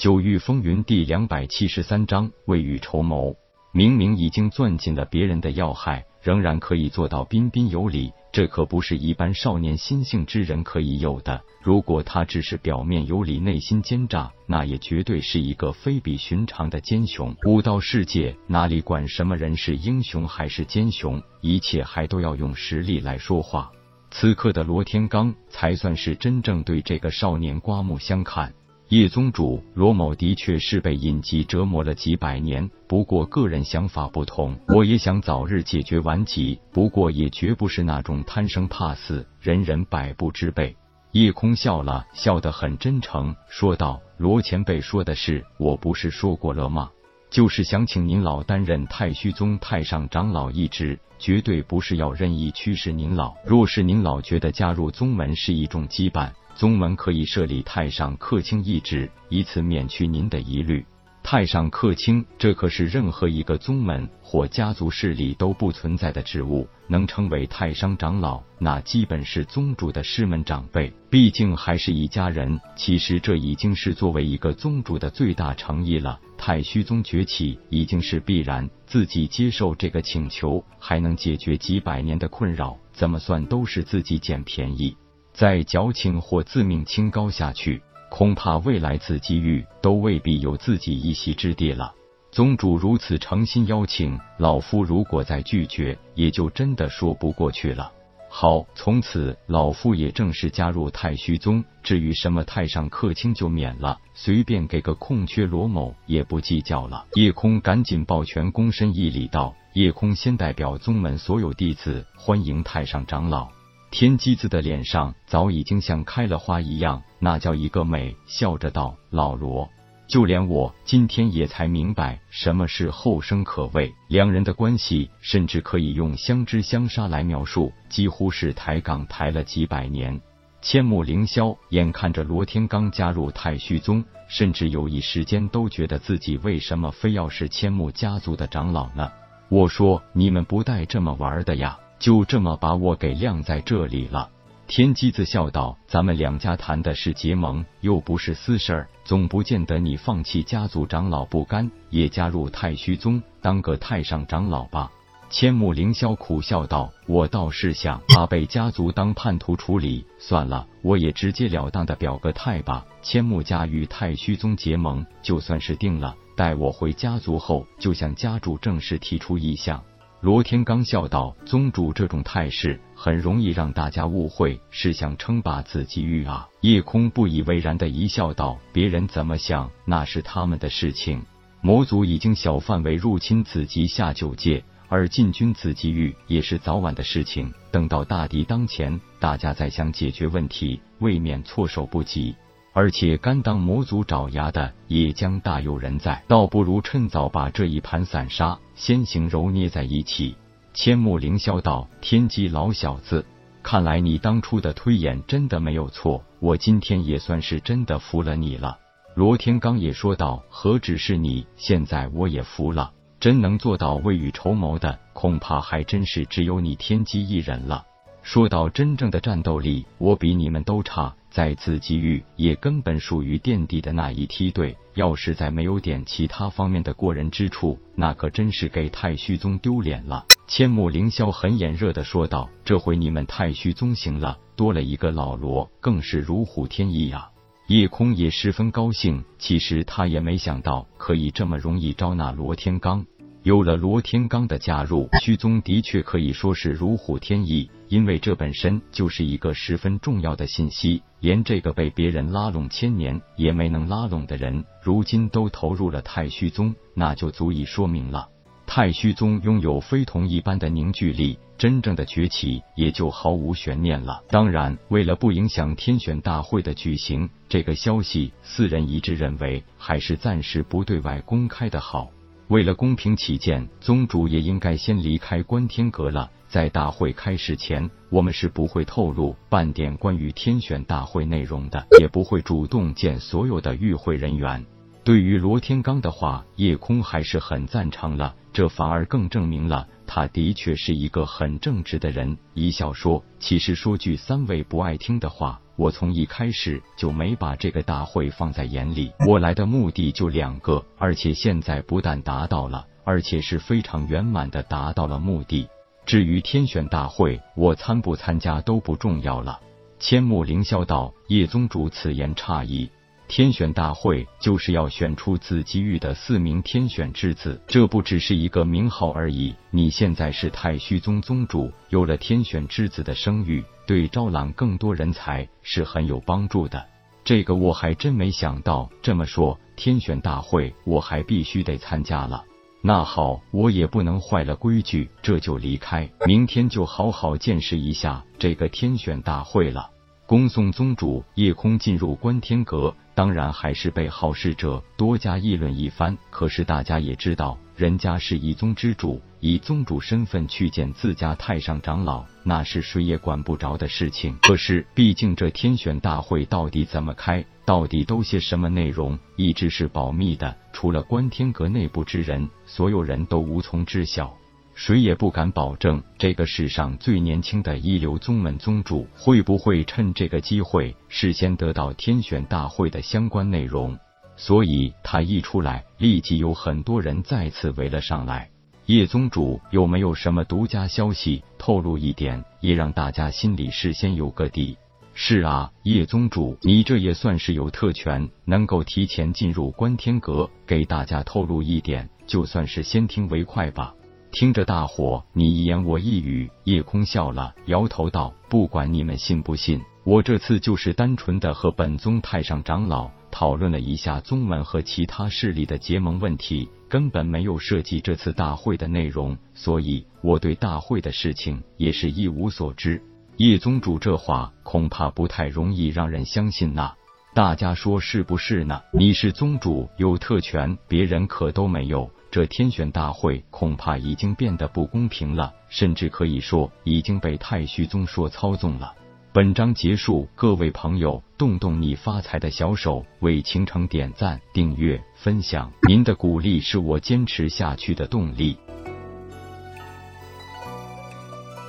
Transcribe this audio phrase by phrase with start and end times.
[0.00, 3.36] 九域风云第两百七十三章未雨绸缪。
[3.70, 11.42] 明明已经攥紧了别人的要害，仍然可以做到彬彬有礼，这可不是一般少年心性之人可以有的。
[11.62, 17.36] 如果他只是表面有礼，内心奸诈，那也绝对是一个非比寻常的奸雄。
[17.44, 23.70] 武道世界哪里管什么人是英雄还是奸雄，一切还都要用实力来说话。
[24.10, 28.54] 此刻的罗天罡才算是真正对这个少年刮目相看。
[28.90, 34.58] 叶宗主罗某的确是被隐疾折磨了几百年，不过个人想法不同。
[34.66, 40.76] 我也想早日解决顽疾，不过也绝不是那种贪生怕死、人人百步之辈。
[41.12, 46.90] 叶空笑了笑得很真诚，说道：“罗前辈说的是，我不是说过了吗？
[47.30, 53.34] 就是想请您老担任太虚宗太上长老一职。”绝对不是要任意驱使您老。
[53.44, 60.84] 若是您老觉得加入宗门是一种羁绊，宗门可以设立太上客卿一职，以此免去您的疑虑。
[61.22, 66.66] 太上客卿，这可是任何一个宗门或家族势力都不存在的职务。
[66.88, 72.58] 能成为太上长老，那基本是宗主的师门长辈，毕竟还是一家人。
[72.74, 76.18] 其实这已经是作为一个宗主的最大诚意了。
[76.38, 84.96] 太虚宗崛起已经是必然，自己接受这个请求，还能解决几百年的困扰，怎么算都是自己捡便宜。
[85.32, 87.82] 再矫情或自命清高下去。
[88.10, 91.94] 恐怕未来紫极域都未必有自己一席之地了。
[92.32, 97.92] 宗主如此诚心邀请，老夫如果再拒绝，也就真的说不过去了。
[98.28, 101.64] 好，从此老夫也正式加入太虚宗。
[101.82, 107.06] 至于什么太上客卿，就免了，随便给个空缺，罗某也不计较了。
[107.14, 113.48] 叶空赶紧抱拳躬身一礼道：“叶空先代表宗门所有弟子欢迎太上长老。”
[113.90, 119.68] 天机子的脸上早已经像开了花一样，那叫一个美，笑着道：“老罗，
[120.08, 123.92] 就连我今天也才明白什么是后生可畏。
[124.08, 130.20] 两人的关系甚至可以用相知相杀来描述，几乎是抬杠抬了几百年。”
[130.62, 139.10] 千木凌霄眼看着罗天罡加入太虚宗，甚至有一时间都觉得自己为什么非要是千木家族的长老呢？
[139.48, 141.76] 我说你们不带这么玩的呀！
[142.00, 144.28] 就这么把我给晾在这里了。
[144.66, 154.90] 天机子笑道：“咱们两家谈的是结盟，又不是私事儿，总不见得你放弃家族长老不甘，也加入太虚宗当个太上长老吧？”
[155.28, 162.86] 千木凌霄苦笑道：“我倒是想把被家族当叛徒处理，算了，我也直截了当的表个态吧。
[163.02, 166.14] 千木家与太虚宗结盟，就算是定了。
[166.36, 169.82] 待我回家族后，就向家主正式提出意向。”
[170.22, 181.22] 罗天刚笑道：“宗主这种态势，很容易让大家误会是想称霸紫极域啊。”夜空不以为然的一笑道：“别人怎么想，那是他们的事情。
[181.62, 187.50] 魔族已经小范围入侵紫极下九界，而进军紫极域也是早晚的事情。
[187.70, 192.34] 等到大敌当前，大家再想解决问题，未免措手不及。”
[192.72, 200.36] 而且甘当魔族爪牙的也将大有人在，倒不如趁早把这一盘散沙先行揉捏在一起。
[200.72, 203.26] 千木凌霄道：“天机老小子，
[203.62, 208.78] 看来你当初的推演真的没有错，我今天也算是真的服了你了。”
[209.16, 212.92] 罗天罡也说道：“何止是你，现在我也服了。
[213.18, 217.84] 真能做到未雨绸缪的，恐怕还真是只有你天机一人了。
[218.22, 230.26] 说到真正的战斗力，我比你们都差。”在此机遇也根本属于垫底的那一梯队，要是再没有点其他方面的过人之处，那可真是给太虚宗丢脸了。
[230.48, 237.30] 千木凌霄很眼热的说道：“这回你们太虚宗行了，多了一个老罗，更是如虎添翼啊！”
[237.68, 243.04] 叶空也十分高兴，其实他也没想到可以这么容易招纳罗天罡。
[243.42, 251.02] 有了罗天罡的加入，虚宗的确可以说是如虎添翼，因为这本身就是一个十分重要的信息。
[251.20, 258.28] 连这个被别人拉拢千年也没能拉拢的人，如今都投入了太虚宗，那就足以说明了
[258.66, 264.22] 太虚宗拥有非同一般的凝聚力，真正的崛起也就毫无悬念了。
[264.28, 272.10] 当然，为了不影响天选大会的举行，这个消息四人一致认为还是暂时不对外公开的好。
[272.50, 276.28] 为了公平起见，宗主也应该先离开观天阁了。
[276.48, 284.66] 在大会开始前，我们是不会透露半点关于天选大会内容的，也不会主动见所有的与会人员。
[285.04, 292.36] 对于罗天刚的话，叶空还是很赞成了，这反而更证明了他的确是一个很正直的人。
[292.54, 299.12] 一笑说：“其实说句三位不爱听的话，我从一开始就没把这个大会放在眼里。
[299.28, 305.68] 我来的目的就两个，而且现在不但达到了，而且是非常圆满的达到了目的。
[306.04, 309.60] 至于天选大会，我参不参加都不重要了。”
[310.00, 312.90] 千木凌霄道：“叶宗主此言差矣。”
[313.30, 319.54] 天选大会就是要选出子吉域的四名天选之子，这不只是一个名号而已。
[319.70, 326.84] 你现在是太虚宗宗主，有了天选之子的声誉，对招揽更多人才是很有帮助的。
[327.22, 328.90] 这个我还真没想到。
[329.00, 332.42] 这么说，天选大会我还必须得参加了。
[332.82, 339.88] 那好，我也不能坏了规矩，这就离开，明天就好好见识一下这个天选大会了。
[340.26, 346.16] 恭送宗主夜空进入观天阁，当然还是被好事者多加议论一番。
[346.30, 354.38] 可是大家也知道，人家是一宗之主，以宗主身份去见自家太上长老，那是谁也管不着的事情。
[354.40, 364.34] 可是毕竟这天选大会到底怎么开，到底都些什么内容，一直是保密的，除了观天阁内部之人，所有人都无从知晓。
[364.82, 373.98] 谁也不敢保证这个世上最年轻的一流宗门宗主会不会趁这个机会事先得到天选大会的相关内容，
[374.38, 378.48] 所以他一出来，立即有很多人再次围了上来。
[378.86, 384.78] 叶宗主有没有什么独家消息透露一点，也让大家心里事先有个底？
[385.12, 393.94] 是啊，叶宗主，你这也算是有特权，能够提前进入观天阁，给大家透露一点，就算是先听为快吧。
[394.32, 413.02] 听着，大伙你一言我一语，夜空笑了，摇头道：“不管你们信不信，我这次就是单纯的和本宗太上长老讨论了一下宗门和其他势力的结盟问题，根本没有涉及这次大会的内容，所以我对大会的事情也是一无所知。”
[413.36, 416.92] 叶宗主这话恐怕不太容易让人相信呐，
[417.34, 418.80] 大家说是不是呢？
[418.92, 422.08] 你是宗主，有特权，别人可都没有。
[422.30, 428.94] 这天选大会恐怕已经变得不公平了，甚至可以说已经被太虚宗说操纵了。
[429.32, 438.56] 本章结束，各位朋友，动动你发财的小手，为倾城点赞、订阅、分享，您的鼓励是我坚持下去的动力。